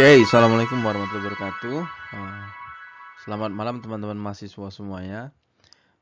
[0.00, 1.78] Oke, assalamualaikum warahmatullahi wabarakatuh.
[2.16, 2.44] Uh,
[3.20, 5.28] selamat malam teman-teman mahasiswa semuanya.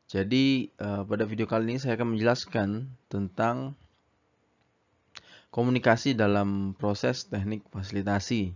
[0.07, 3.75] Jadi uh, pada video kali ini saya akan menjelaskan tentang
[5.51, 8.55] komunikasi dalam proses teknik fasilitasi.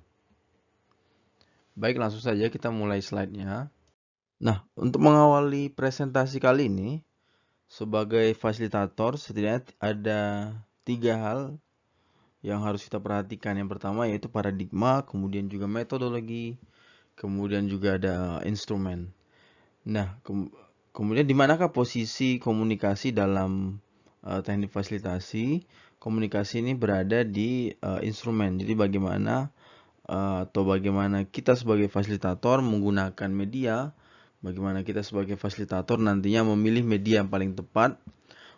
[1.75, 3.67] Baik, langsung saja kita mulai slide-nya.
[4.39, 7.03] Nah, untuk mengawali presentasi kali ini,
[7.67, 10.55] sebagai fasilitator setidaknya ada
[10.87, 11.59] tiga hal
[12.43, 13.55] yang harus kita perhatikan.
[13.57, 16.59] Yang pertama yaitu paradigma, kemudian juga metodologi,
[17.15, 19.15] kemudian juga ada instrumen.
[19.87, 20.31] Nah, ke
[20.93, 23.79] kemudian di manakah posisi komunikasi dalam
[24.27, 25.65] uh, teknik fasilitasi?
[26.03, 28.59] Komunikasi ini berada di uh, instrumen.
[28.59, 29.55] Jadi bagaimana
[30.11, 33.95] uh, atau bagaimana kita sebagai fasilitator menggunakan media,
[34.43, 38.03] bagaimana kita sebagai fasilitator nantinya memilih media yang paling tepat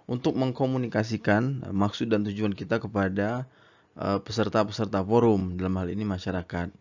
[0.08, 3.48] untuk mengkomunikasikan maksud dan tujuan kita kepada
[3.94, 6.74] peserta-peserta forum dalam hal ini masyarakat.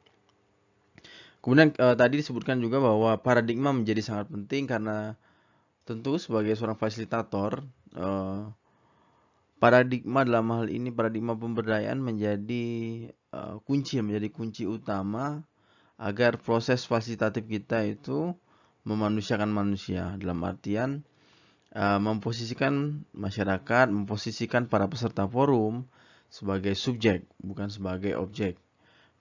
[1.43, 5.19] Kemudian uh, tadi disebutkan juga bahwa paradigma menjadi sangat penting karena
[5.83, 7.67] tentu sebagai seorang fasilitator
[7.99, 8.47] uh,
[9.59, 12.65] paradigma dalam hal ini paradigma pemberdayaan menjadi
[13.35, 15.43] uh, kunci menjadi kunci utama
[15.99, 18.31] agar proses fasilitatif kita itu
[18.87, 21.03] memanusiakan manusia dalam artian
[21.75, 25.83] uh, memposisikan masyarakat, memposisikan para peserta forum
[26.33, 28.57] sebagai subjek, bukan sebagai objek.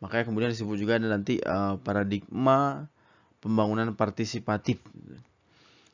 [0.01, 2.89] Makanya kemudian disebut juga ada nanti uh, paradigma
[3.45, 4.81] pembangunan partisipatif.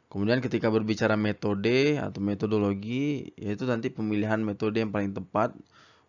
[0.09, 5.53] Kemudian ketika berbicara metode atau metodologi, yaitu nanti pemilihan metode yang paling tepat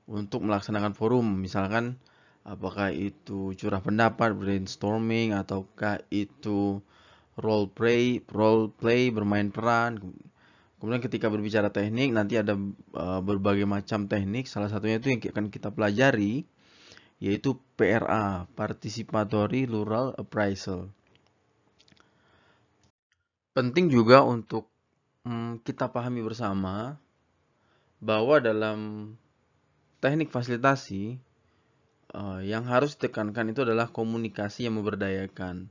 [0.05, 1.25] untuk melaksanakan forum.
[1.41, 1.97] Misalkan
[2.45, 6.79] apakah itu curah pendapat, brainstorming, ataukah itu
[7.35, 9.99] role play, role play bermain peran.
[10.79, 12.55] Kemudian ketika berbicara teknik nanti ada
[12.95, 14.47] uh, berbagai macam teknik.
[14.47, 16.47] Salah satunya itu yang akan kita pelajari
[17.19, 20.87] yaitu PRA, Participatory Rural Appraisal.
[23.51, 24.71] Penting juga untuk
[25.27, 26.95] um, kita pahami bersama
[27.99, 28.79] bahwa dalam
[29.99, 31.19] teknik fasilitasi
[32.15, 35.67] uh, yang harus ditekankan itu adalah komunikasi yang memberdayakan.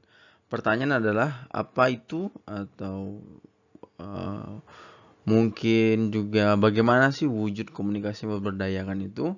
[0.52, 3.24] Pertanyaan adalah apa itu atau
[3.96, 4.60] uh,
[5.28, 9.36] mungkin juga bagaimana sih wujud komunikasi memberdayakan itu.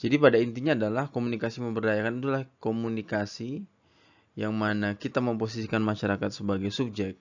[0.00, 3.68] Jadi pada intinya adalah komunikasi memberdayakan itulah komunikasi
[4.32, 7.20] yang mana kita memposisikan masyarakat sebagai subjek,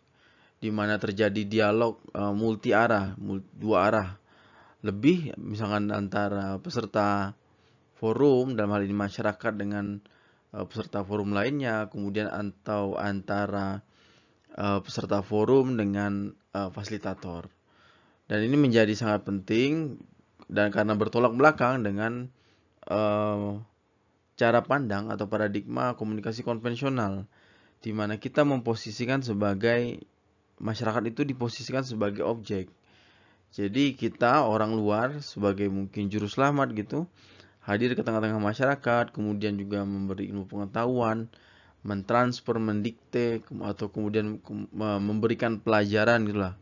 [0.63, 3.11] di mana terjadi dialog uh, multi arah,
[3.51, 4.09] dua arah,
[4.87, 7.35] lebih misalkan antara peserta
[7.99, 9.99] forum dalam hal ini masyarakat dengan
[10.55, 13.83] uh, peserta forum lainnya, kemudian atau antara
[14.55, 17.60] uh, peserta forum dengan fasilitator.
[18.31, 19.99] Dan ini menjadi sangat penting
[20.47, 22.31] dan karena bertolak belakang dengan
[22.87, 23.59] uh,
[24.39, 27.27] cara pandang atau paradigma komunikasi konvensional
[27.83, 29.99] di mana kita memposisikan sebagai
[30.63, 32.71] masyarakat itu diposisikan sebagai objek.
[33.51, 37.11] Jadi kita orang luar sebagai mungkin juru selamat gitu
[37.67, 41.27] hadir ke tengah-tengah masyarakat, kemudian juga memberi ilmu pengetahuan,
[41.83, 44.39] mentransfer, mendikte atau kemudian
[45.03, 46.55] memberikan pelajaran gitulah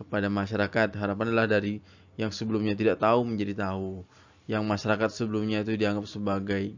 [0.00, 0.96] kepada masyarakat.
[0.96, 1.84] Harapan adalah dari
[2.16, 4.08] yang sebelumnya tidak tahu menjadi tahu.
[4.48, 6.74] Yang masyarakat sebelumnya itu dianggap sebagai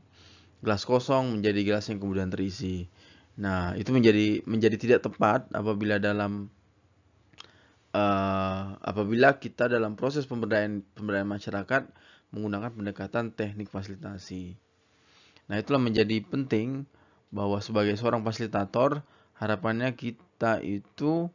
[0.58, 2.90] gelas kosong menjadi gelas yang kemudian terisi.
[3.38, 6.50] Nah, itu menjadi menjadi tidak tepat apabila dalam
[7.96, 11.82] uh, apabila kita dalam proses pemberdayaan pemberdayaan masyarakat
[12.32, 14.56] menggunakan pendekatan teknik fasilitasi.
[15.48, 16.84] Nah, itulah menjadi penting
[17.32, 19.00] bahwa sebagai seorang fasilitator
[19.40, 21.32] harapannya kita itu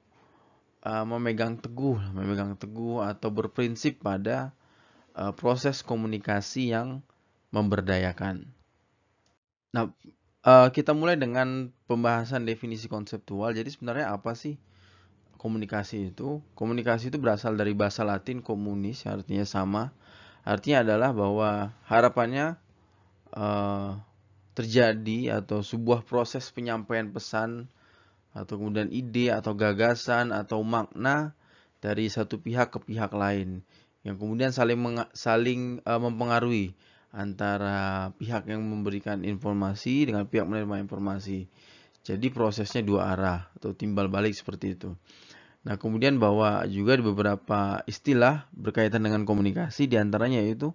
[0.87, 4.55] uh, memegang teguh, memegang teguh atau berprinsip pada
[5.19, 7.03] uh, proses komunikasi yang
[7.51, 8.47] memberdayakan.
[9.75, 9.91] Nah,
[10.47, 13.51] uh, kita mulai dengan pembahasan definisi konseptual.
[13.51, 14.55] Jadi sebenarnya apa sih
[15.35, 16.39] komunikasi itu?
[16.55, 19.91] Komunikasi itu berasal dari bahasa Latin komunis, artinya sama.
[20.47, 22.55] Artinya adalah bahwa harapannya
[24.57, 27.69] terjadi atau sebuah proses penyampaian pesan
[28.35, 31.35] atau kemudian ide atau gagasan atau makna
[31.83, 33.61] dari satu pihak ke pihak lain
[34.07, 34.79] yang kemudian saling
[35.11, 36.71] saling uh, mempengaruhi
[37.11, 41.51] antara pihak yang memberikan informasi dengan pihak menerima informasi.
[42.07, 44.95] Jadi prosesnya dua arah atau timbal balik seperti itu.
[45.67, 50.71] Nah, kemudian bahwa juga di beberapa istilah berkaitan dengan komunikasi di antaranya itu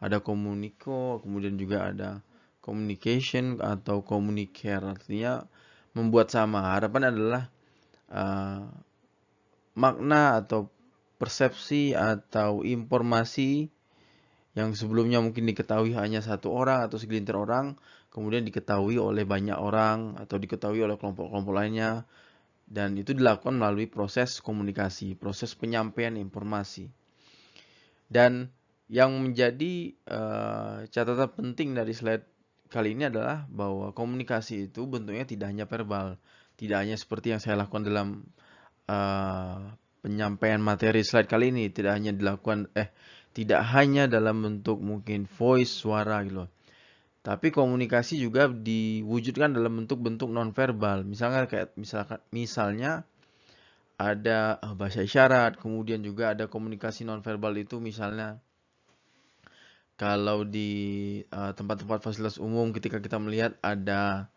[0.00, 2.24] ada komuniko, kemudian juga ada
[2.64, 5.44] communication atau communicare artinya
[5.96, 6.74] membuat sama.
[6.76, 7.42] Harapan adalah
[8.10, 8.66] uh,
[9.74, 10.70] makna atau
[11.20, 13.68] persepsi atau informasi
[14.58, 17.78] yang sebelumnya mungkin diketahui hanya satu orang atau segelintir orang,
[18.10, 22.02] kemudian diketahui oleh banyak orang atau diketahui oleh kelompok-kelompok lainnya,
[22.66, 26.90] dan itu dilakukan melalui proses komunikasi, proses penyampaian informasi.
[28.10, 28.50] Dan
[28.90, 32.26] yang menjadi uh, catatan penting dari slide
[32.70, 36.16] kali ini adalah bahwa komunikasi itu bentuknya tidak hanya verbal,
[36.54, 38.08] tidak hanya seperti yang saya lakukan dalam
[38.86, 42.94] uh, penyampaian materi slide kali ini, tidak hanya dilakukan eh
[43.34, 46.50] tidak hanya dalam bentuk mungkin voice suara gitu loh.
[47.20, 51.04] Tapi komunikasi juga diwujudkan dalam bentuk-bentuk nonverbal.
[51.04, 53.04] Misalnya kayak misalkan misalnya
[54.00, 58.40] ada eh, bahasa isyarat, kemudian juga ada komunikasi nonverbal itu misalnya
[60.00, 60.72] kalau di
[61.20, 64.32] eh, tempat-tempat uh, fasilitas umum ketika kita melihat ada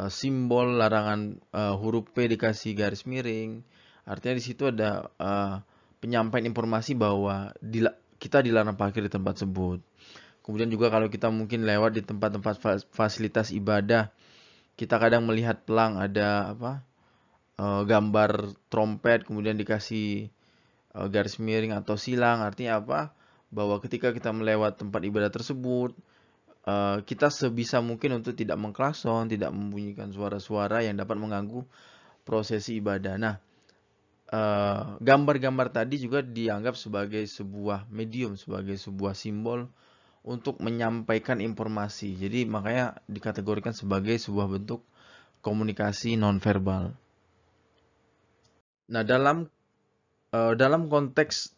[0.00, 3.60] uh, simbol larangan uh, huruf P dikasih garis miring,
[4.08, 5.60] artinya di situ ada uh,
[6.00, 7.84] penyampaian informasi bahwa di,
[8.16, 9.84] kita dilarang parkir di tempat tersebut.
[10.40, 14.08] Kemudian juga kalau kita mungkin lewat di tempat-tempat fasilitas ibadah,
[14.80, 16.80] kita kadang melihat pelang ada apa
[17.60, 20.32] uh, gambar trompet, kemudian dikasih
[20.96, 23.12] uh, garis miring atau silang, artinya apa?
[23.54, 25.94] Bahwa ketika kita melewat tempat ibadah tersebut,
[26.66, 31.62] uh, kita sebisa mungkin untuk tidak mengklason, tidak membunyikan suara-suara yang dapat mengganggu
[32.24, 33.20] prosesi ibadah.
[33.20, 33.36] Nah,
[34.32, 39.68] eh, gambar-gambar tadi juga dianggap sebagai sebuah medium, sebagai sebuah simbol
[40.24, 42.16] untuk menyampaikan informasi.
[42.16, 44.80] Jadi makanya dikategorikan sebagai sebuah bentuk
[45.44, 46.96] komunikasi nonverbal.
[48.88, 49.52] Nah, dalam
[50.32, 51.52] uh, dalam konteks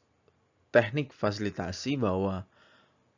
[0.77, 2.45] teknik fasilitasi bahwa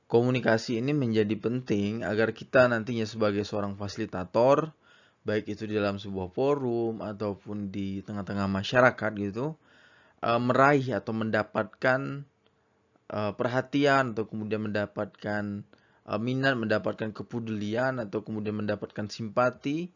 [0.06, 4.70] komunikasi ini menjadi penting agar kita nantinya sebagai seorang fasilitator,
[5.26, 9.58] baik itu di dalam sebuah forum ataupun di tengah-tengah masyarakat gitu,
[10.22, 12.22] eh, meraih atau mendapatkan
[13.10, 15.66] eh, perhatian atau kemudian mendapatkan
[16.06, 19.90] eh, minat, mendapatkan kepedulian atau kemudian mendapatkan simpati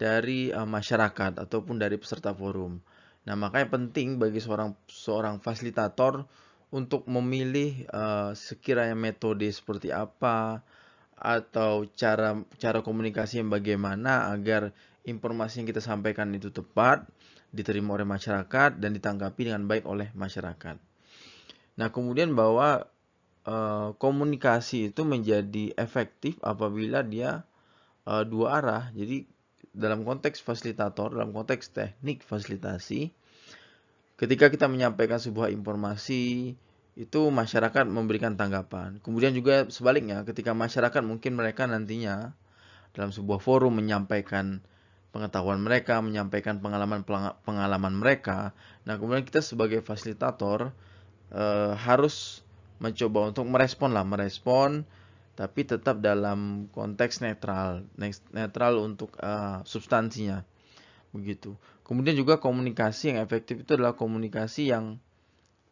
[0.00, 2.84] dari masyarakat ataupun dari peserta forum.
[3.24, 6.28] Nah, makanya penting bagi seorang seorang fasilitator
[6.74, 10.66] untuk memilih uh, sekiranya metode seperti apa
[11.16, 14.74] atau cara cara komunikasi yang bagaimana agar
[15.06, 17.06] informasi yang kita sampaikan itu tepat
[17.54, 20.76] diterima oleh masyarakat dan ditanggapi dengan baik oleh masyarakat.
[21.76, 22.90] Nah, kemudian bahwa
[23.46, 27.46] uh, komunikasi itu menjadi efektif apabila dia
[28.04, 28.84] uh, dua arah.
[28.92, 29.24] Jadi
[29.76, 33.12] dalam konteks fasilitator, dalam konteks teknik fasilitasi,
[34.16, 36.56] ketika kita menyampaikan sebuah informasi
[36.96, 38.96] itu masyarakat memberikan tanggapan.
[39.04, 42.32] Kemudian juga sebaliknya ketika masyarakat mungkin mereka nantinya
[42.96, 44.64] dalam sebuah forum menyampaikan
[45.12, 47.04] pengetahuan mereka, menyampaikan pengalaman
[47.44, 48.56] pengalaman mereka.
[48.88, 50.72] Nah, kemudian kita sebagai fasilitator
[51.28, 51.44] e,
[51.76, 52.40] harus
[52.80, 54.88] mencoba untuk merespon lah, merespon
[55.36, 57.84] tapi tetap dalam konteks netral,
[58.32, 60.40] netral untuk e, substansinya.
[61.16, 61.56] Begitu.
[61.80, 65.00] Kemudian juga komunikasi yang efektif itu adalah komunikasi yang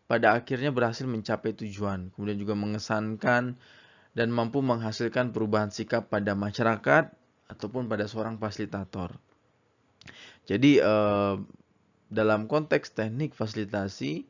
[0.09, 3.57] pada akhirnya berhasil mencapai tujuan, kemudian juga mengesankan
[4.15, 7.13] dan mampu menghasilkan perubahan sikap pada masyarakat
[7.49, 9.17] ataupun pada seorang fasilitator.
[10.45, 11.35] Jadi eh,
[12.09, 14.25] dalam konteks teknik fasilitasi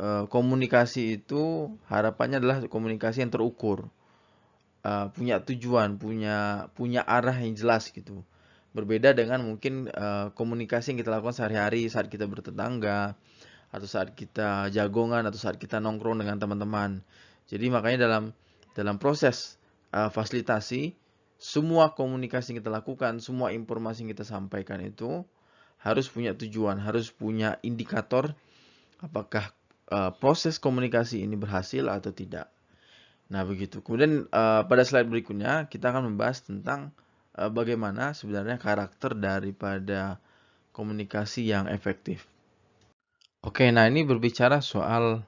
[0.00, 3.88] eh, komunikasi itu harapannya adalah komunikasi yang terukur,
[4.84, 8.24] eh, punya tujuan, punya punya arah yang jelas gitu.
[8.70, 13.18] Berbeda dengan mungkin uh, komunikasi yang kita lakukan sehari-hari saat kita bertetangga
[13.70, 17.02] atau saat kita jagongan atau saat kita nongkrong dengan teman-teman.
[17.50, 18.24] Jadi makanya dalam
[18.78, 19.58] dalam proses
[19.90, 20.94] uh, fasilitasi
[21.40, 25.24] semua komunikasi yang kita lakukan, semua informasi yang kita sampaikan itu
[25.80, 28.36] harus punya tujuan, harus punya indikator
[29.00, 29.48] apakah
[29.88, 32.52] uh, proses komunikasi ini berhasil atau tidak.
[33.32, 33.80] Nah, begitu.
[33.80, 36.92] Kemudian uh, pada slide berikutnya kita akan membahas tentang
[37.38, 40.18] Eh, bagaimana sebenarnya karakter daripada
[40.74, 42.26] komunikasi yang efektif.
[43.46, 45.24] Oke, nah ini berbicara soal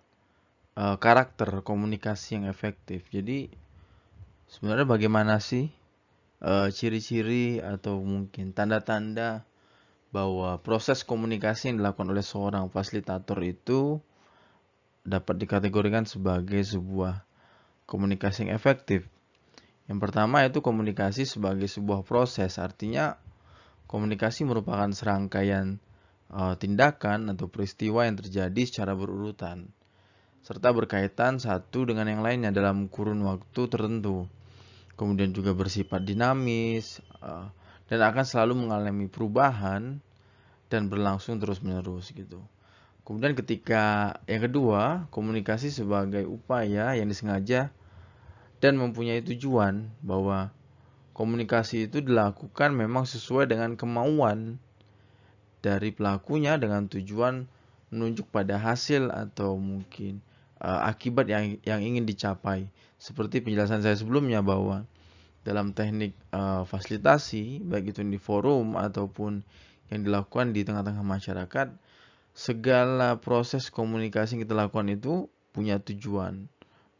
[0.76, 3.09] uh, karakter komunikasi yang efektif.
[3.09, 3.49] Jadi
[4.50, 5.73] sebenarnya bagaimana sih
[6.44, 9.47] uh, ciri-ciri atau mungkin tanda-tanda
[10.12, 13.97] bahwa proses komunikasi yang dilakukan oleh seorang fasilitator itu
[15.09, 17.25] dapat dikategorikan sebagai sebuah
[17.88, 19.09] komunikasi yang efektif.
[19.93, 23.21] Yang pertama itu komunikasi sebagai sebuah proses, artinya
[23.85, 25.77] komunikasi merupakan serangkaian
[26.33, 29.69] uh, tindakan atau peristiwa yang terjadi secara berurutan,
[30.41, 34.25] serta berkaitan satu dengan yang lainnya dalam kurun waktu tertentu.
[34.97, 37.53] Kemudian juga bersifat dinamis uh,
[37.93, 40.01] dan akan selalu mengalami perubahan
[40.73, 42.41] dan berlangsung terus-menerus gitu.
[43.05, 47.69] Kemudian ketika yang kedua, komunikasi sebagai upaya yang disengaja
[48.62, 50.54] dan mempunyai tujuan bahwa
[51.19, 54.62] komunikasi itu dilakukan memang sesuai dengan kemauan
[55.59, 57.50] dari pelakunya dengan tujuan
[57.90, 60.23] menunjuk pada hasil atau mungkin
[60.62, 62.71] uh, akibat yang yang ingin dicapai.
[63.02, 64.87] Seperti penjelasan saya sebelumnya bahwa
[65.42, 69.42] dalam teknik uh, fasilitasi baik itu di forum ataupun
[69.90, 71.75] yang dilakukan di tengah-tengah masyarakat
[72.33, 76.49] segala proses komunikasi yang kita lakukan itu punya tujuan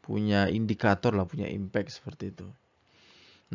[0.03, 2.47] punya indikator lah, punya impact seperti itu.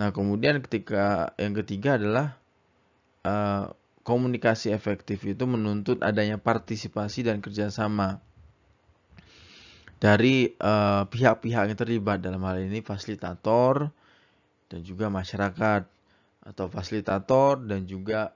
[0.01, 2.41] Nah, kemudian ketika yang ketiga adalah
[3.29, 3.77] uh,
[4.09, 8.25] komunikasi efektif itu menuntut adanya partisipasi dan kerjasama
[9.99, 13.91] dari eh, pihak-pihak uh, yang terlibat dalam hal ini fasilitator
[14.71, 15.83] dan juga masyarakat
[16.49, 18.33] atau fasilitator dan juga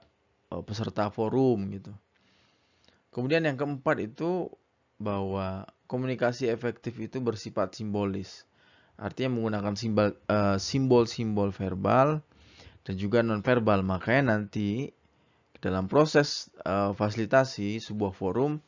[0.53, 1.89] uh, peserta forum gitu.
[3.09, 4.51] Kemudian yang keempat itu
[5.01, 8.47] bahwa komunikasi efektif itu bersifat simbolis.
[8.97, 12.07] Artinya menggunakan eh, simbol-simbol uh, verbal
[12.85, 13.81] dan juga non-verbal.
[13.81, 14.93] Makanya nanti
[15.63, 18.59] dalam proses uh, fasilitasi sebuah forum,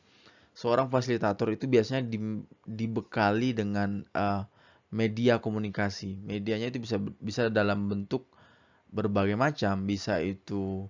[0.56, 2.18] seorang fasilitator itu biasanya di,
[2.64, 4.48] dibekali dengan uh,
[4.88, 6.16] media komunikasi.
[6.24, 8.24] Medianya itu bisa bisa dalam bentuk
[8.88, 10.88] berbagai macam, bisa itu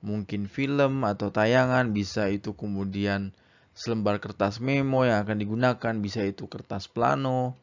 [0.00, 3.36] mungkin film atau tayangan, bisa itu kemudian
[3.74, 7.58] selembar kertas memo yang akan digunakan bisa itu kertas plano.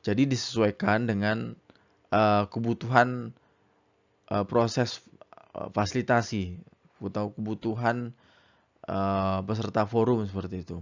[0.00, 1.52] Jadi disesuaikan dengan
[2.14, 3.34] uh, kebutuhan
[4.30, 5.04] uh, proses
[5.52, 6.56] uh, fasilitasi
[7.02, 8.16] atau kebutuhan
[8.88, 10.78] uh, peserta forum seperti itu.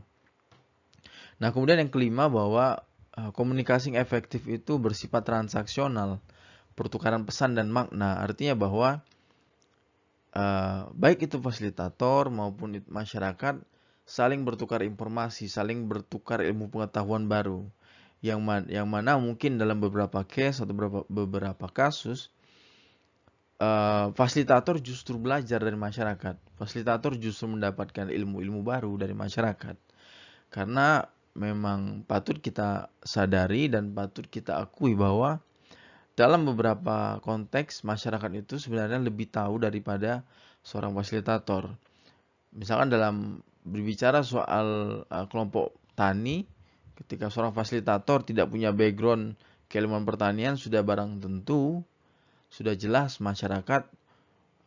[1.38, 2.82] Nah, kemudian yang kelima bahwa
[3.16, 6.22] uh, komunikasi efektif itu bersifat transaksional,
[6.78, 8.18] pertukaran pesan dan makna.
[8.22, 9.02] Artinya bahwa
[10.34, 13.58] uh, baik itu fasilitator maupun masyarakat
[14.08, 17.68] saling bertukar informasi, saling bertukar ilmu pengetahuan baru.
[18.24, 22.32] Yang, man, yang mana mungkin dalam beberapa case atau beberapa, beberapa kasus
[23.62, 26.34] uh, fasilitator justru belajar dari masyarakat.
[26.58, 29.76] Fasilitator justru mendapatkan ilmu-ilmu baru dari masyarakat.
[30.50, 31.04] Karena
[31.38, 35.38] memang patut kita sadari dan patut kita akui bahwa
[36.18, 40.26] dalam beberapa konteks masyarakat itu sebenarnya lebih tahu daripada
[40.66, 41.70] seorang fasilitator.
[42.50, 43.38] Misalkan dalam
[43.68, 46.48] berbicara soal uh, kelompok tani,
[46.98, 51.84] ketika seorang fasilitator tidak punya background keilmuan pertanian sudah barang tentu
[52.48, 53.84] sudah jelas masyarakat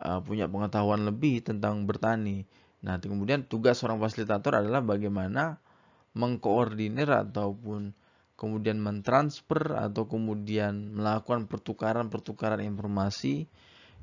[0.06, 2.46] uh, punya pengetahuan lebih tentang bertani.
[2.82, 5.58] Nah, kemudian tugas seorang fasilitator adalah bagaimana
[6.14, 7.94] mengkoordinir ataupun
[8.38, 13.46] kemudian mentransfer atau kemudian melakukan pertukaran-pertukaran informasi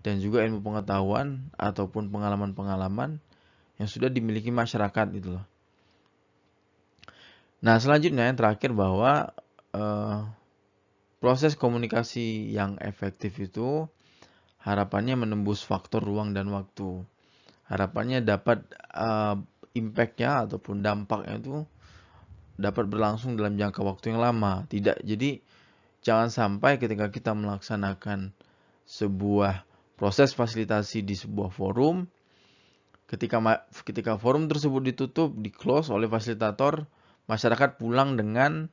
[0.07, 3.19] dan juga ilmu pengetahuan ataupun pengalaman-pengalaman
[3.79, 5.47] yang sudah dimiliki masyarakat gitu loh.
[7.63, 9.35] Nah selanjutnya yang terakhir bahwa
[9.75, 10.27] uh,
[11.19, 13.87] proses komunikasi yang efektif itu
[14.63, 17.03] harapannya menembus faktor ruang dan waktu.
[17.67, 18.63] Harapannya dapat
[18.95, 19.39] uh,
[19.75, 21.57] impactnya ataupun dampaknya itu
[22.59, 24.67] dapat berlangsung dalam jangka waktu yang lama.
[24.67, 25.39] Tidak jadi
[26.03, 28.35] jangan sampai ketika kita melaksanakan
[28.89, 29.67] sebuah
[29.99, 32.07] proses fasilitasi di sebuah forum
[33.09, 33.41] Ketika
[33.89, 36.85] ketika forum tersebut ditutup, di close oleh fasilitator,
[37.25, 38.69] masyarakat pulang dengan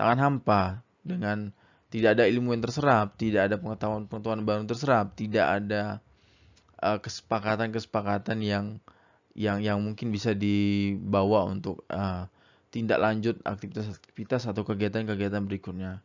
[0.00, 1.52] tangan hampa, dengan
[1.92, 5.82] tidak ada ilmu yang terserap, tidak ada pengetahuan-pengetahuan baru yang terserap, tidak ada
[6.80, 8.80] uh, kesepakatan-kesepakatan yang
[9.36, 12.24] yang yang mungkin bisa dibawa untuk uh,
[12.72, 16.00] tindak lanjut aktivitas-aktivitas atau kegiatan-kegiatan berikutnya.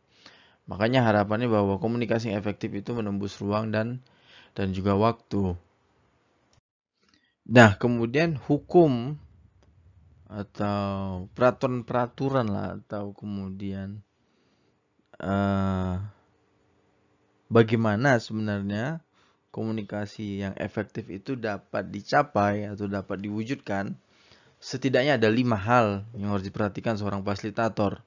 [0.68, 4.04] Makanya harapannya bahwa komunikasi yang efektif itu menembus ruang dan
[4.52, 5.56] dan juga waktu.
[7.42, 9.18] Nah, kemudian hukum
[10.32, 14.00] atau peraturan-peraturan lah atau kemudian
[15.20, 16.00] uh,
[17.52, 19.04] bagaimana sebenarnya
[19.52, 23.92] komunikasi yang efektif itu dapat dicapai atau dapat diwujudkan
[24.62, 28.00] setidaknya ada lima hal yang harus diperhatikan seorang fasilitator.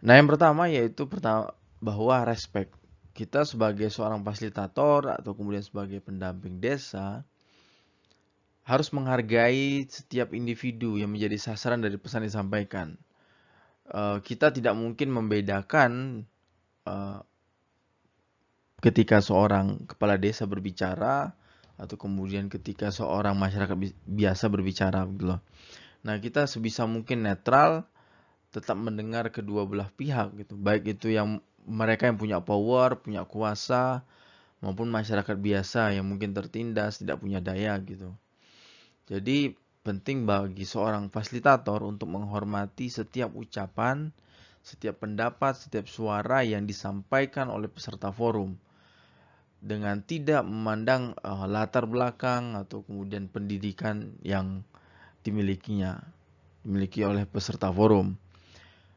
[0.00, 2.72] Nah, yang pertama yaitu pertama bahwa respect.
[3.10, 7.26] Kita sebagai seorang fasilitator atau kemudian sebagai pendamping desa,
[8.64, 13.00] harus menghargai setiap individu yang menjadi sasaran dari pesan yang disampaikan.
[13.90, 16.22] Uh, kita tidak mungkin membedakan
[16.86, 17.20] uh,
[18.80, 21.34] ketika seorang kepala desa berbicara
[21.80, 25.40] atau kemudian ketika seorang masyarakat biasa berbicara gitu loh.
[26.04, 27.84] Nah, kita sebisa mungkin netral
[28.52, 30.56] tetap mendengar kedua belah pihak gitu.
[30.56, 34.04] Baik itu yang mereka yang punya power, punya kuasa
[34.60, 38.12] maupun masyarakat biasa yang mungkin tertindas, tidak punya daya gitu.
[39.10, 39.50] Jadi
[39.82, 44.14] penting bagi seorang fasilitator untuk menghormati setiap ucapan,
[44.62, 48.54] setiap pendapat, setiap suara yang disampaikan oleh peserta forum
[49.60, 54.62] dengan tidak memandang uh, latar belakang atau kemudian pendidikan yang
[55.26, 56.00] dimilikinya,
[56.64, 58.16] dimiliki oleh peserta forum.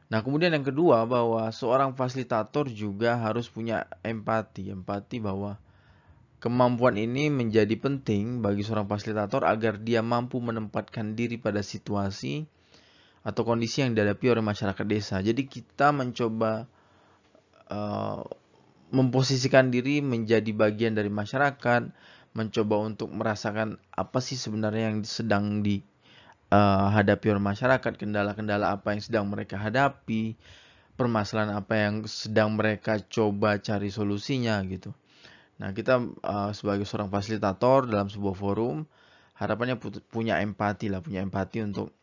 [0.07, 5.57] Nah, kemudian yang kedua bahwa seorang fasilitator juga harus punya empati, empati bahwa
[6.43, 12.43] kemampuan ini menjadi penting bagi seorang fasilitator agar dia mampu menempatkan diri pada situasi
[13.23, 15.23] atau kondisi yang dihadapi oleh masyarakat desa.
[15.23, 16.67] Jadi kita mencoba
[17.71, 18.27] uh,
[18.91, 21.87] memposisikan diri menjadi bagian dari masyarakat,
[22.35, 28.99] mencoba untuk merasakan apa sih sebenarnya yang sedang dihadapi uh, oleh masyarakat, kendala-kendala apa yang
[28.99, 30.35] sedang mereka hadapi,
[30.99, 34.91] permasalahan apa yang sedang mereka coba cari solusinya gitu.
[35.61, 38.87] Nah, kita uh, sebagai seorang fasilitator dalam sebuah forum
[39.37, 39.77] harapannya
[40.09, 41.93] punya empati lah, punya empati untuk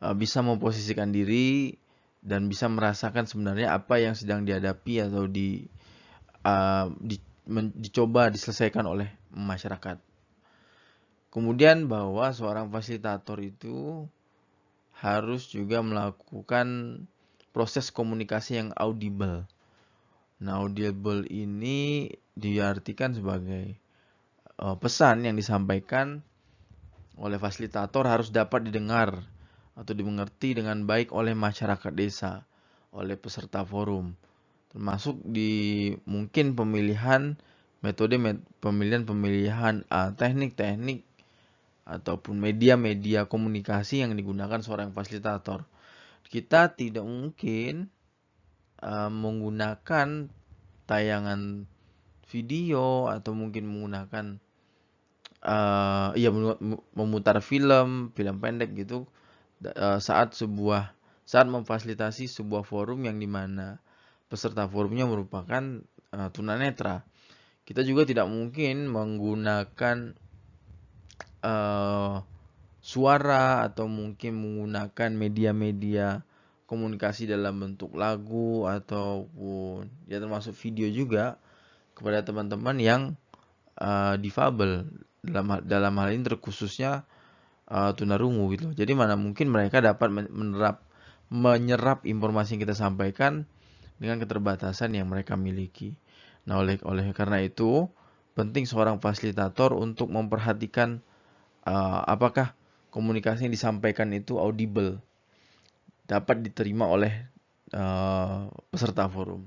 [0.00, 1.76] uh, bisa memposisikan diri
[2.24, 5.64] dan bisa merasakan sebenarnya apa yang sedang dihadapi atau di,
[6.44, 7.16] uh, di
[7.48, 9.96] dicoba diselesaikan oleh masyarakat.
[11.32, 14.04] Kemudian bahwa seorang fasilitator itu
[14.98, 17.00] harus juga melakukan
[17.54, 19.48] proses komunikasi yang audible.
[20.38, 22.06] Nah, audible ini
[22.38, 23.74] diartikan sebagai
[24.62, 26.22] uh, pesan yang disampaikan
[27.18, 29.18] oleh fasilitator harus dapat didengar
[29.74, 32.46] atau dimengerti dengan baik oleh masyarakat desa,
[32.94, 34.14] oleh peserta forum,
[34.70, 37.34] termasuk di mungkin pemilihan
[37.82, 38.18] metode
[38.62, 41.06] pemilihan-pemilihan uh, teknik-teknik
[41.86, 45.66] ataupun media-media komunikasi yang digunakan seorang fasilitator.
[46.26, 47.88] Kita tidak mungkin
[48.82, 50.28] uh, menggunakan
[50.88, 51.68] tayangan
[52.28, 54.40] video atau mungkin menggunakan
[55.44, 56.30] uh, ya
[56.92, 59.08] memutar film, film pendek gitu
[59.58, 60.94] Eh, saat sebuah
[61.26, 63.82] saat memfasilitasi sebuah forum yang di mana
[64.30, 65.82] peserta forumnya merupakan
[66.14, 67.04] uh, tunanetra.
[67.66, 70.16] Kita juga tidak mungkin menggunakan
[71.42, 72.16] uh,
[72.80, 76.22] suara atau mungkin menggunakan media-media
[76.68, 81.40] komunikasi dalam bentuk lagu ataupun ya termasuk video juga
[81.96, 83.02] kepada teman-teman yang
[83.80, 84.84] uh, difabel
[85.24, 87.08] dalam dalam hal ini terkhususnya
[87.72, 88.66] uh, tunarungu gitu.
[88.76, 90.84] Jadi mana mungkin mereka dapat menerap
[91.32, 93.48] menyerap informasi yang kita sampaikan
[93.96, 95.96] dengan keterbatasan yang mereka miliki.
[96.48, 97.88] Nah, oleh oleh karena itu
[98.32, 101.02] penting seorang fasilitator untuk memperhatikan
[101.66, 102.54] uh, apakah
[102.88, 105.02] komunikasi yang disampaikan itu audible,
[106.08, 107.12] dapat diterima oleh
[107.76, 109.44] uh, peserta forum.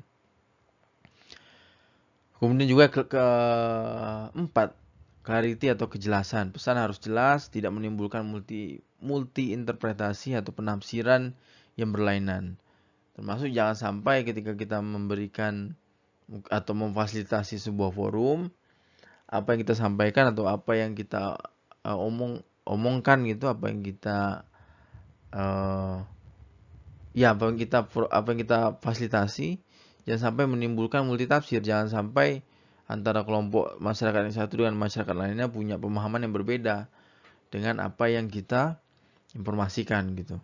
[2.37, 4.73] Kemudian juga ke, keempat,
[5.21, 6.49] clarity atau kejelasan.
[6.49, 11.33] Pesan harus jelas, tidak menimbulkan multi multi interpretasi atau penafsiran
[11.77, 12.57] yang berlainan.
[13.17, 15.77] Termasuk jangan sampai ketika kita memberikan
[16.49, 18.49] atau memfasilitasi sebuah forum,
[19.29, 21.37] apa yang kita sampaikan atau apa yang kita
[21.85, 24.49] uh, omong omongkan gitu, apa yang kita
[25.33, 26.05] uh,
[27.11, 29.59] ya apa yang kita apa yang kita fasilitasi
[30.07, 32.41] jangan sampai menimbulkan multi tafsir, jangan sampai
[32.89, 36.91] antara kelompok masyarakat yang satu dengan masyarakat lainnya punya pemahaman yang berbeda
[37.53, 38.81] dengan apa yang kita
[39.37, 40.41] informasikan gitu.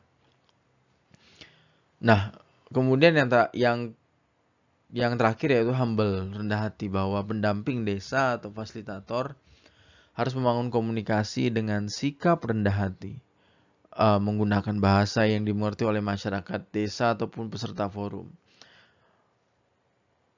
[2.04, 2.32] Nah,
[2.72, 3.78] kemudian yang yang
[4.88, 9.36] yang terakhir yaitu humble, rendah hati bahwa pendamping desa atau fasilitator
[10.16, 13.20] harus membangun komunikasi dengan sikap rendah hati.
[13.98, 18.30] Uh, menggunakan bahasa yang dimengerti oleh masyarakat desa ataupun peserta forum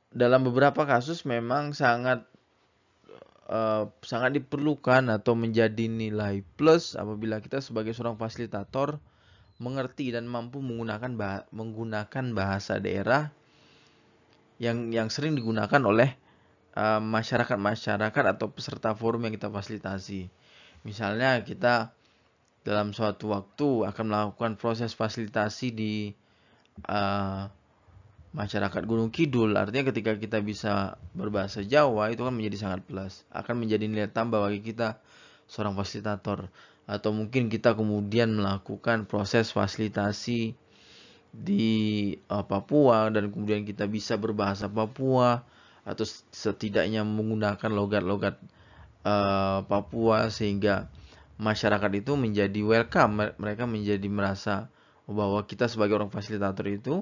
[0.09, 2.25] dalam beberapa kasus memang sangat
[3.45, 8.97] uh, sangat diperlukan atau menjadi nilai plus apabila kita sebagai seorang fasilitator
[9.61, 13.29] mengerti dan mampu menggunakan bah menggunakan bahasa daerah
[14.57, 16.15] yang yang sering digunakan oleh
[16.75, 20.27] eh, masyarakat-masyarakat uh, atau peserta forum yang kita fasilitasi.
[20.83, 21.95] Misalnya kita
[22.63, 25.93] dalam suatu waktu akan melakukan proses fasilitasi di
[26.85, 27.47] uh,
[28.35, 29.57] masyarakat Gunung Kidul.
[29.57, 33.25] Artinya ketika kita bisa berbahasa Jawa itu kan menjadi sangat plus.
[33.33, 35.01] Akan menjadi nilai tambah bagi kita
[35.49, 36.51] seorang fasilitator.
[36.89, 40.57] Atau mungkin kita kemudian melakukan proses fasilitasi
[41.29, 41.67] di
[42.29, 45.45] uh, Papua dan kemudian kita bisa berbahasa Papua
[45.85, 48.37] atau setidaknya menggunakan logat-logat
[49.05, 50.89] uh, Papua sehingga
[51.39, 54.67] masyarakat itu menjadi welcome mereka menjadi merasa
[55.08, 57.02] bahwa kita sebagai orang fasilitator itu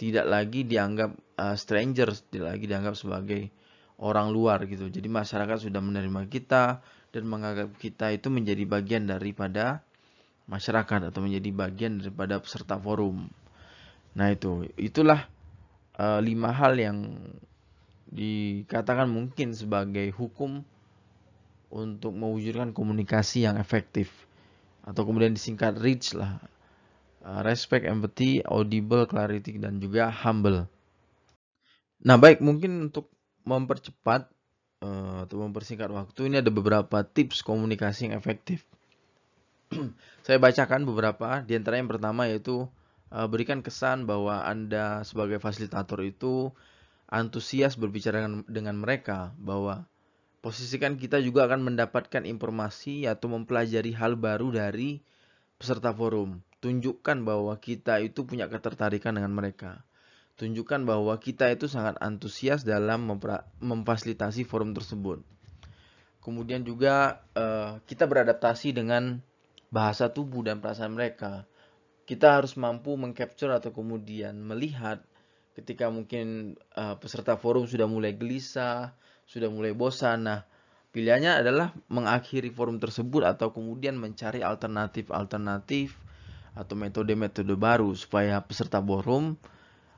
[0.00, 3.52] tidak lagi dianggap uh, strangers, tidak lagi dianggap sebagai
[4.00, 4.88] orang luar gitu.
[4.88, 6.80] Jadi masyarakat sudah menerima kita
[7.12, 9.84] dan menganggap kita itu menjadi bagian daripada
[10.48, 13.28] masyarakat atau menjadi bagian daripada peserta forum.
[14.16, 15.28] Nah itu, itulah
[16.00, 16.98] uh, lima hal yang
[18.10, 20.66] dikatakan mungkin sebagai hukum
[21.70, 24.10] untuk mewujudkan komunikasi yang efektif
[24.82, 26.42] atau kemudian disingkat REACH lah
[27.24, 30.66] uh, respect, empathy, audible, clarity dan juga humble.
[32.00, 33.12] Nah baik mungkin untuk
[33.44, 34.28] mempercepat
[34.84, 38.64] uh, atau mempersingkat waktu ini ada beberapa tips komunikasi yang efektif.
[40.26, 42.66] Saya bacakan beberapa di antara yang pertama yaitu
[43.12, 46.50] uh, berikan kesan bahwa Anda sebagai fasilitator itu
[47.10, 49.84] antusias berbicara dengan, dengan mereka bahwa
[50.40, 55.00] posisikan kita juga akan mendapatkan informasi atau mempelajari hal baru dari
[55.60, 56.40] peserta forum.
[56.60, 59.84] Tunjukkan bahwa kita itu punya ketertarikan dengan mereka.
[60.40, 63.04] Tunjukkan bahwa kita itu sangat antusias dalam
[63.60, 65.20] memfasilitasi forum tersebut.
[66.20, 69.20] Kemudian juga uh, kita beradaptasi dengan
[69.72, 71.48] bahasa tubuh dan perasaan mereka.
[72.04, 75.00] Kita harus mampu mengcapture atau kemudian melihat
[75.56, 78.96] ketika mungkin uh, peserta forum sudah mulai gelisah,
[79.30, 80.26] sudah mulai bosan.
[80.26, 80.42] Nah,
[80.90, 85.94] pilihannya adalah mengakhiri forum tersebut atau kemudian mencari alternatif-alternatif
[86.58, 89.38] atau metode-metode baru supaya peserta forum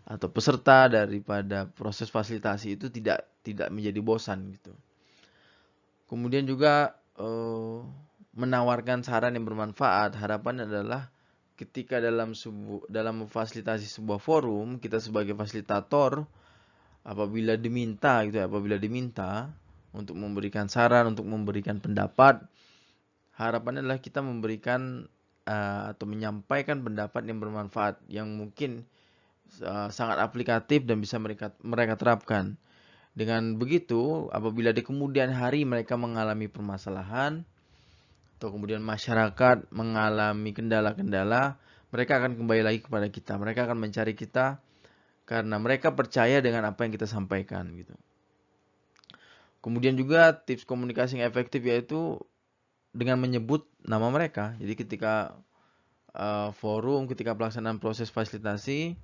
[0.05, 4.77] atau peserta daripada proses fasilitasi itu tidak tidak menjadi bosan gitu.
[6.13, 7.81] Kemudian juga uh,
[8.37, 10.13] menawarkan saran yang bermanfaat.
[10.21, 11.09] Harapan adalah
[11.57, 16.29] ketika dalam sebu dalam memfasilitasi sebuah forum kita sebagai fasilitator
[17.03, 19.51] apabila diminta gitu ya, apabila diminta
[19.93, 22.43] untuk memberikan saran untuk memberikan pendapat
[23.37, 25.07] harapannya adalah kita memberikan
[25.45, 28.87] uh, atau menyampaikan pendapat yang bermanfaat yang mungkin
[29.61, 32.57] uh, sangat aplikatif dan bisa mereka mereka terapkan
[33.13, 37.45] dengan begitu apabila di kemudian hari mereka mengalami permasalahan
[38.41, 41.63] atau kemudian masyarakat mengalami kendala-kendala,
[41.95, 43.39] mereka akan kembali lagi kepada kita.
[43.39, 44.59] Mereka akan mencari kita
[45.25, 47.95] karena mereka percaya dengan apa yang kita sampaikan gitu.
[49.63, 52.19] Kemudian juga tips komunikasi yang efektif yaitu
[52.91, 54.59] dengan menyebut nama mereka.
[54.59, 55.39] Jadi ketika
[56.19, 58.99] uh, forum, ketika pelaksanaan proses fasilitasi,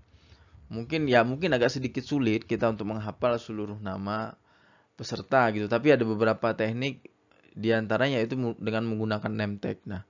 [0.67, 4.35] mungkin ya mungkin agak sedikit sulit kita untuk menghafal seluruh nama
[4.99, 5.71] peserta gitu.
[5.71, 7.07] Tapi ada beberapa teknik
[7.55, 9.79] di antaranya itu dengan menggunakan name tag.
[9.87, 10.03] Nah,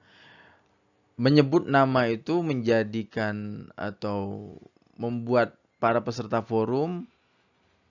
[1.20, 4.56] menyebut nama itu menjadikan atau
[4.96, 7.06] membuat para peserta forum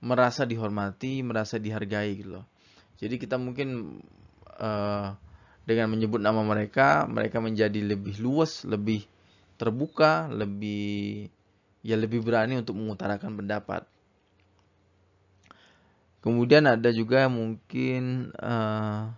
[0.03, 2.45] merasa dihormati, merasa dihargai gitu loh.
[3.01, 3.99] Jadi kita mungkin
[4.61, 5.17] uh,
[5.65, 9.03] dengan menyebut nama mereka, mereka menjadi lebih luas, lebih
[9.57, 11.27] terbuka, lebih
[11.81, 13.83] ya lebih berani untuk mengutarakan pendapat.
[16.21, 19.13] Kemudian ada juga mungkin uh,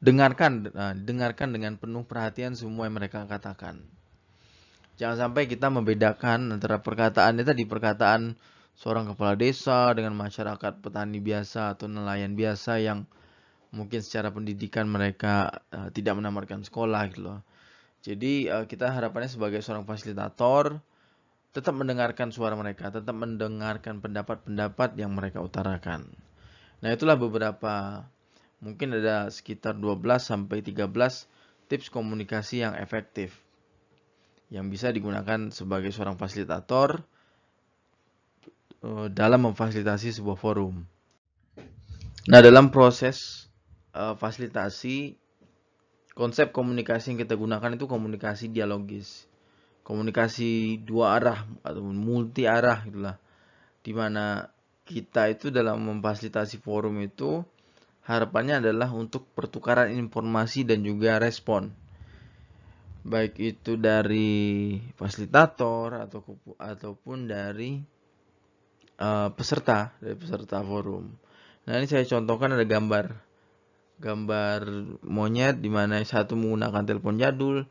[0.00, 3.84] dengarkan uh, dengarkan dengan penuh perhatian semua yang mereka katakan.
[5.00, 8.36] Jangan sampai kita membedakan antara perkataan itu tadi perkataan
[8.76, 13.08] seorang kepala desa dengan masyarakat petani biasa atau nelayan biasa yang
[13.72, 17.40] mungkin secara pendidikan mereka uh, tidak menamatkan sekolah gitu loh.
[18.04, 20.84] Jadi uh, kita harapannya sebagai seorang fasilitator
[21.56, 26.12] tetap mendengarkan suara mereka, tetap mendengarkan pendapat-pendapat yang mereka utarakan.
[26.84, 28.04] Nah, itulah beberapa
[28.60, 30.92] mungkin ada sekitar 12 sampai 13
[31.72, 33.48] tips komunikasi yang efektif
[34.50, 37.00] yang bisa digunakan sebagai seorang fasilitator
[38.82, 40.82] eh, dalam memfasilitasi sebuah forum.
[42.28, 43.48] Nah, dalam proses
[43.96, 45.16] uh, fasilitasi
[46.12, 49.24] konsep komunikasi yang kita gunakan itu komunikasi dialogis.
[49.82, 53.16] Komunikasi dua arah atau multi arah itulah.
[53.80, 54.52] Di mana
[54.84, 57.40] kita itu dalam memfasilitasi forum itu
[58.04, 61.72] harapannya adalah untuk pertukaran informasi dan juga respon
[63.00, 66.20] baik itu dari fasilitator atau
[66.60, 67.80] ataupun dari
[69.00, 71.08] uh, peserta dari peserta forum.
[71.64, 73.06] Nah ini saya contohkan ada gambar
[74.00, 74.60] gambar
[75.04, 77.68] monyet di mana satu menggunakan telepon jadul,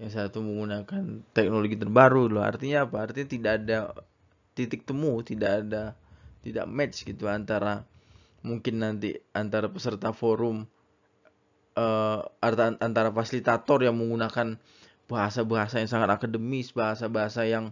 [0.00, 2.44] yang satu menggunakan teknologi terbaru loh.
[2.44, 3.08] Artinya apa?
[3.08, 3.78] Artinya tidak ada
[4.56, 5.92] titik temu, tidak ada
[6.40, 7.84] tidak match gitu antara
[8.46, 10.62] mungkin nanti antara peserta forum
[11.76, 12.20] uh,
[12.80, 14.56] antara fasilitator yang menggunakan
[15.06, 17.70] bahasa-bahasa yang sangat akademis, bahasa-bahasa yang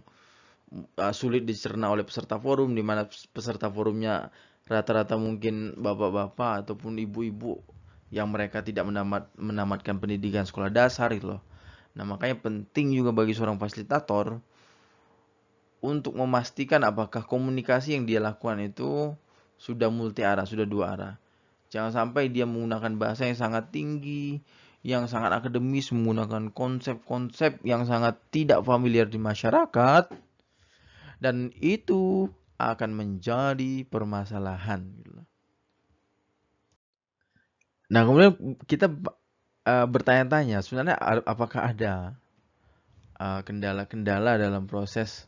[1.01, 4.31] uh, sulit dicerna oleh peserta forum di mana peserta forumnya
[4.65, 7.61] rata-rata mungkin bapak-bapak ataupun ibu-ibu
[8.09, 11.41] yang mereka tidak menamat, menamatkan pendidikan sekolah dasar itu loh.
[11.95, 14.39] Nah, makanya penting juga bagi seorang fasilitator
[15.85, 19.13] untuk memastikan apakah komunikasi yang dia lakukan itu
[19.55, 21.13] sudah multi arah, sudah dua arah.
[21.75, 24.39] Jangan sampai dia menggunakan bahasa yang sangat tinggi,
[24.79, 30.07] yang sangat akademis menggunakan konsep-konsep yang sangat tidak familiar di masyarakat
[31.19, 34.87] dan itu akan menjadi permasalahan.
[37.91, 38.87] Nah kemudian kita
[39.67, 40.95] uh, bertanya-tanya sebenarnya
[41.27, 42.15] apakah ada
[43.19, 45.27] kendala kendala-kendala dalam proses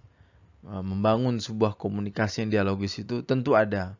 [0.64, 4.00] uh, membangun sebuah komunikasi yang dialogis itu tentu ada.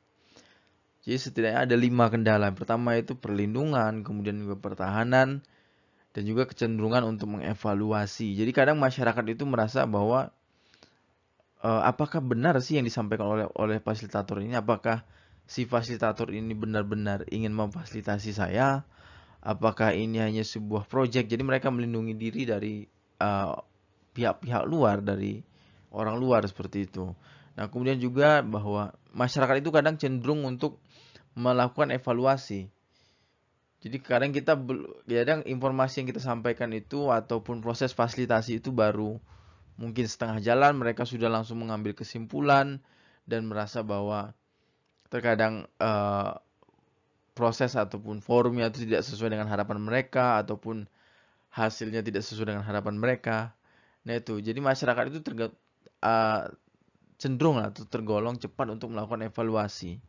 [1.08, 2.52] Jadi setidaknya ada lima kendala.
[2.52, 5.40] Pertama itu perlindungan, kemudian juga pertahanan,
[6.12, 8.36] dan juga kecenderungan untuk mengevaluasi.
[8.36, 10.36] Jadi kadang masyarakat itu merasa bahwa
[11.64, 14.60] uh, apakah benar sih yang disampaikan oleh oleh fasilitator ini?
[14.60, 15.08] Apakah
[15.48, 18.84] si fasilitator ini benar-benar ingin memfasilitasi saya?
[19.40, 21.32] Apakah ini hanya sebuah proyek?
[21.32, 23.58] Jadi mereka melindungi diri dari pihak eh,
[24.12, 25.40] pihak-pihak luar, dari
[25.96, 27.16] orang luar seperti itu.
[27.58, 30.78] Nah kemudian juga bahwa masyarakat itu kadang cenderung untuk
[31.38, 32.74] melakukan evaluasi.
[33.78, 34.58] Jadi kadang kita
[35.06, 39.22] kadang informasi yang kita sampaikan itu ataupun proses fasilitasi itu baru
[39.78, 42.82] mungkin setengah jalan mereka sudah langsung mengambil kesimpulan
[43.30, 44.34] dan merasa bahwa
[45.14, 46.42] terkadang uh,
[47.38, 50.90] proses ataupun forumnya itu tidak sesuai dengan harapan mereka ataupun
[51.54, 53.54] hasilnya tidak sesuai dengan harapan mereka.
[54.10, 55.54] Nah itu, jadi masyarakat itu terga,
[56.02, 56.50] uh,
[57.22, 60.02] cenderung atau tergolong cepat untuk melakukan evaluasi.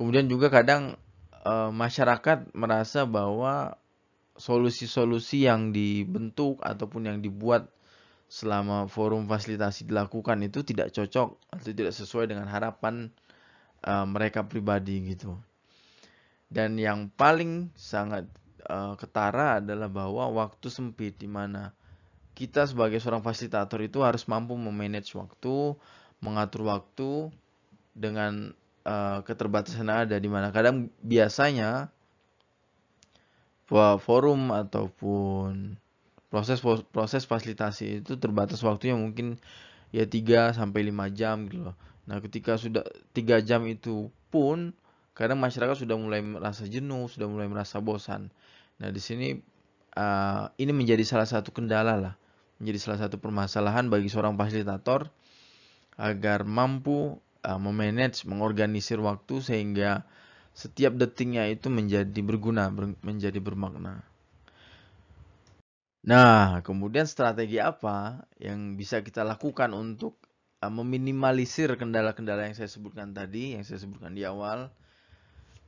[0.00, 0.96] Kemudian juga kadang
[1.44, 3.76] e, masyarakat merasa bahwa
[4.40, 7.68] solusi-solusi yang dibentuk ataupun yang dibuat
[8.24, 13.12] selama forum fasilitasi dilakukan itu tidak cocok atau tidak sesuai dengan harapan
[13.84, 15.36] e, mereka pribadi gitu.
[16.48, 18.24] Dan yang paling sangat
[18.64, 21.76] e, ketara adalah bahwa waktu sempit di mana
[22.32, 25.76] kita sebagai seorang fasilitator itu harus mampu memanage waktu,
[26.24, 27.28] mengatur waktu
[27.92, 31.88] dengan uh, keterbatasan ada di mana kadang biasanya
[34.02, 35.78] forum ataupun
[36.26, 36.58] proses
[36.90, 39.38] proses fasilitasi itu terbatas waktunya mungkin
[39.94, 41.76] ya 3 sampai 5 jam gitu loh.
[42.06, 42.82] Nah, ketika sudah
[43.14, 44.74] 3 jam itu pun
[45.14, 48.30] kadang masyarakat sudah mulai merasa jenuh, sudah mulai merasa bosan.
[48.78, 49.38] Nah, di sini
[49.98, 52.14] uh, ini menjadi salah satu kendala lah,
[52.62, 55.10] menjadi salah satu permasalahan bagi seorang fasilitator
[56.00, 60.04] agar mampu uh, memanage, mengorganisir waktu sehingga
[60.52, 64.04] setiap detiknya itu menjadi berguna, ber, menjadi bermakna.
[66.00, 70.16] Nah, kemudian strategi apa yang bisa kita lakukan untuk
[70.64, 74.72] uh, meminimalisir kendala-kendala yang saya sebutkan tadi, yang saya sebutkan di awal?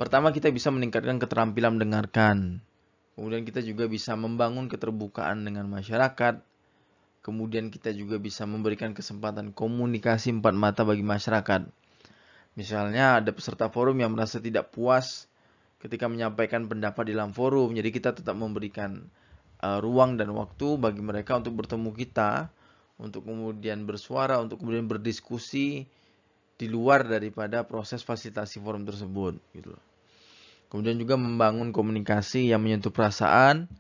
[0.01, 2.65] Pertama, kita bisa meningkatkan keterampilan mendengarkan.
[3.13, 6.41] Kemudian kita juga bisa membangun keterbukaan dengan masyarakat,
[7.23, 11.71] Kemudian kita juga bisa memberikan kesempatan komunikasi empat mata bagi masyarakat.
[12.59, 15.31] Misalnya ada peserta forum yang merasa tidak puas
[15.79, 17.73] ketika menyampaikan pendapat di dalam forum.
[17.79, 19.07] Jadi kita tetap memberikan
[19.63, 22.51] uh, ruang dan waktu bagi mereka untuk bertemu kita,
[22.99, 25.87] untuk kemudian bersuara, untuk kemudian berdiskusi
[26.59, 29.39] di luar daripada proses fasilitasi forum tersebut.
[29.55, 29.73] Gitu.
[30.69, 33.71] Kemudian juga membangun komunikasi yang menyentuh perasaan,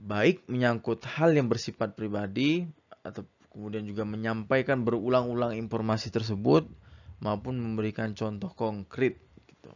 [0.00, 2.64] baik menyangkut hal yang bersifat pribadi
[3.04, 6.64] atau kemudian juga menyampaikan berulang-ulang informasi tersebut
[7.20, 9.70] maupun memberikan contoh konkret gitu.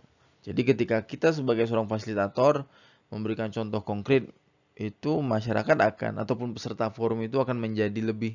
[0.48, 2.64] Jadi ketika kita sebagai seorang fasilitator
[3.12, 4.32] memberikan contoh konkret
[4.74, 8.34] itu masyarakat akan ataupun peserta forum itu akan menjadi lebih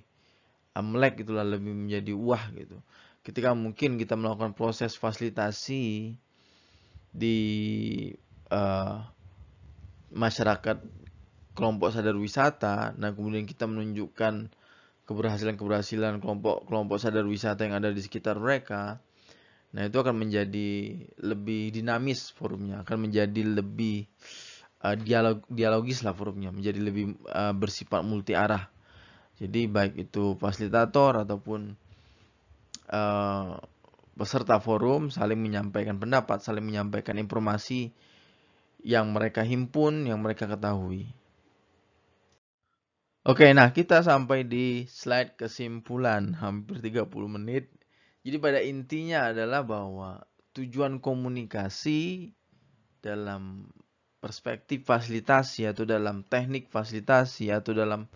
[0.77, 2.77] amlek itulah lebih menjadi wah gitu.
[3.25, 6.15] Ketika mungkin kita melakukan proses fasilitasi
[7.09, 7.37] di
[8.53, 9.03] uh,
[10.13, 10.77] masyarakat
[11.59, 14.47] kelompok sadar wisata, nah kemudian kita menunjukkan
[15.03, 19.03] keberhasilan-keberhasilan kelompok-kelompok sadar wisata yang ada di sekitar mereka,
[19.75, 24.07] nah itu akan menjadi lebih dinamis forumnya, akan menjadi lebih
[24.87, 28.71] uh, dialog dialogis lah forumnya, menjadi lebih uh, bersifat multi arah.
[29.39, 31.75] Jadi baik itu fasilitator ataupun
[32.91, 33.55] uh,
[34.19, 37.95] peserta forum saling menyampaikan pendapat, saling menyampaikan informasi
[38.83, 41.18] yang mereka himpun, yang mereka ketahui.
[43.27, 47.67] Oke, nah kita sampai di slide kesimpulan hampir 30 menit.
[48.23, 50.23] Jadi pada intinya adalah bahwa
[50.55, 52.31] tujuan komunikasi
[53.03, 53.67] dalam
[54.23, 58.07] perspektif fasilitasi atau dalam teknik fasilitasi atau dalam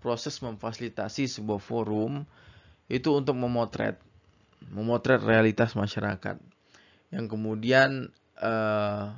[0.00, 2.24] proses memfasilitasi sebuah forum
[2.88, 4.00] itu untuk memotret
[4.72, 6.40] memotret realitas masyarakat
[7.12, 8.08] yang kemudian
[8.40, 9.12] uh,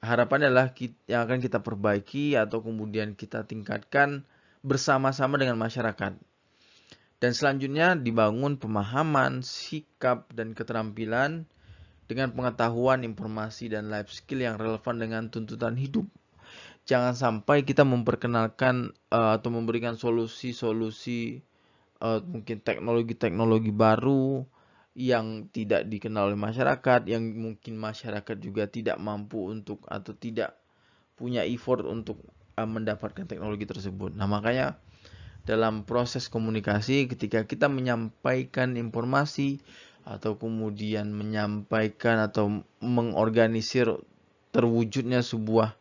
[0.00, 0.72] harapannya adalah
[1.08, 4.24] yang akan kita perbaiki atau kemudian kita tingkatkan
[4.60, 6.16] bersama-sama dengan masyarakat.
[7.20, 11.44] Dan selanjutnya dibangun pemahaman, sikap, dan keterampilan
[12.08, 16.08] dengan pengetahuan, informasi, dan life skill yang relevan dengan tuntutan hidup
[16.88, 21.38] jangan sampai kita memperkenalkan uh, atau memberikan solusi-solusi
[22.02, 24.42] uh, mungkin teknologi-teknologi baru
[24.98, 30.58] yang tidak dikenal oleh masyarakat, yang mungkin masyarakat juga tidak mampu untuk atau tidak
[31.14, 32.18] punya effort untuk
[32.58, 34.16] uh, mendapatkan teknologi tersebut.
[34.18, 34.80] Nah, makanya
[35.46, 39.62] dalam proses komunikasi ketika kita menyampaikan informasi
[40.04, 44.00] atau kemudian menyampaikan atau mengorganisir
[44.50, 45.76] terwujudnya sebuah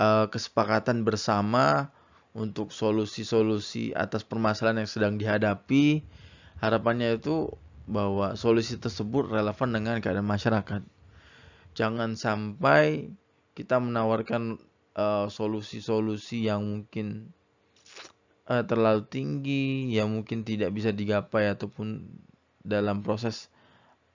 [0.00, 1.92] uh, kesepakatan bersama
[2.32, 6.06] untuk solusi-solusi atas permasalahan yang sedang dihadapi
[6.62, 7.50] harapannya itu
[7.88, 10.84] bahwa solusi tersebut relevan dengan keadaan masyarakat
[11.72, 13.14] jangan sampai
[13.54, 14.58] kita menawarkan
[14.94, 17.34] eh, solusi-solusi uh, yang mungkin
[18.50, 22.06] uh, terlalu tinggi yang mungkin tidak bisa digapai ataupun
[22.66, 23.46] dalam proses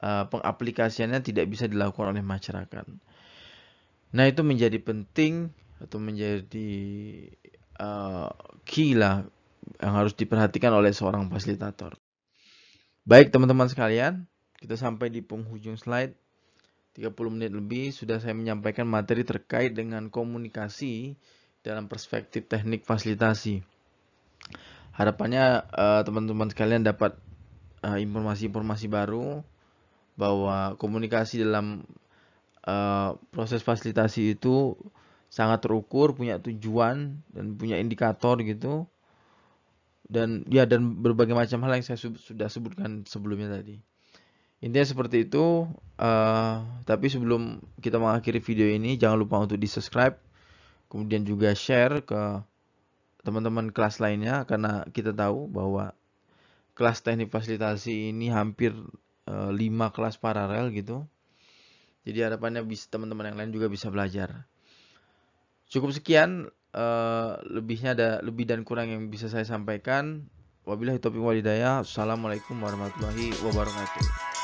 [0.04, 2.86] uh, pengaplikasiannya tidak bisa dilakukan oleh masyarakat.
[4.14, 6.72] Nah itu menjadi penting atau menjadi
[7.80, 8.30] uh,
[8.68, 9.24] key lah
[9.80, 11.96] yang harus diperhatikan oleh seorang fasilitator.
[13.04, 14.32] Baik teman-teman sekalian,
[14.64, 16.16] kita sampai di penghujung slide.
[16.96, 21.20] 30 menit lebih sudah saya menyampaikan materi terkait dengan komunikasi
[21.68, 23.60] dalam perspektif teknik fasilitasi.
[24.96, 27.20] Harapannya eh, teman-teman uh, sekalian dapat
[27.84, 29.28] eh, informasi-informasi uh, baru
[30.16, 31.84] bahwa komunikasi dalam
[32.64, 34.80] uh, proses fasilitasi itu
[35.28, 38.88] sangat terukur, punya tujuan dan punya indikator gitu.
[40.14, 43.82] Dan ya dan berbagai macam hal yang saya sudah sebutkan sebelumnya tadi.
[44.62, 45.66] Intinya seperti itu.
[45.98, 50.16] Uh, tapi sebelum kita mengakhiri video ini, jangan lupa untuk di subscribe,
[50.88, 52.46] kemudian juga share ke
[53.24, 55.96] teman-teman kelas lainnya karena kita tahu bahwa
[56.76, 58.76] kelas teknik fasilitasi ini hampir
[59.28, 61.08] uh, eh, 5 kelas paralel gitu.
[62.04, 64.44] Jadi harapannya bisa teman-teman yang lain juga bisa belajar.
[65.72, 70.28] Cukup sekian uh, lebihnya ada lebih dan kurang yang bisa saya sampaikan.
[70.64, 71.84] Wabillahi taufiq walhidayah.
[71.84, 74.43] Assalamualaikum warahmatullahi wabarakatuh.